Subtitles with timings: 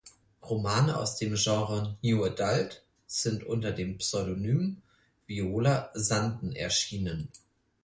[0.41, 4.81] Romane aus dem Genre New Adult sind unter dem Pseudonym
[5.27, 7.29] Viola Sanden erschienen.